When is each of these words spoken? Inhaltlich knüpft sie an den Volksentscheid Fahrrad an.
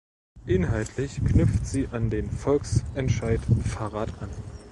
Inhaltlich 0.47 1.23
knüpft 1.23 1.67
sie 1.67 1.87
an 1.91 2.09
den 2.09 2.31
Volksentscheid 2.31 3.39
Fahrrad 3.65 4.09
an. 4.19 4.31